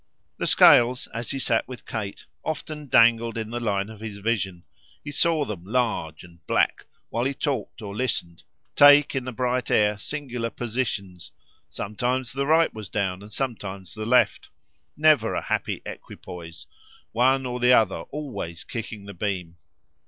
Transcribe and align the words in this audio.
The 0.39 0.47
scales, 0.47 1.07
as 1.13 1.29
he 1.29 1.37
sat 1.37 1.67
with 1.67 1.85
Kate, 1.85 2.25
often 2.43 2.87
dangled 2.87 3.37
in 3.37 3.51
the 3.51 3.59
line 3.59 3.87
of 3.91 3.99
his 3.99 4.17
vision; 4.17 4.63
he 5.03 5.11
saw 5.11 5.45
them, 5.45 5.63
large 5.63 6.23
and 6.23 6.43
black, 6.47 6.87
while 7.09 7.23
he 7.23 7.35
talked 7.35 7.83
or 7.83 7.95
listened, 7.95 8.41
take, 8.75 9.13
in 9.13 9.25
the 9.25 9.31
bright 9.31 9.69
air, 9.69 9.99
singular 9.99 10.49
positions. 10.49 11.29
Sometimes 11.69 12.33
the 12.33 12.47
right 12.47 12.73
was 12.73 12.89
down 12.89 13.21
and 13.21 13.31
sometimes 13.31 13.93
the 13.93 14.07
left; 14.07 14.49
never 14.97 15.35
a 15.35 15.41
happy 15.43 15.83
equipoise 15.85 16.65
one 17.11 17.45
or 17.45 17.59
the 17.59 17.73
other 17.73 17.99
always 18.09 18.63
kicking 18.63 19.05
the 19.05 19.13
beam. 19.13 19.57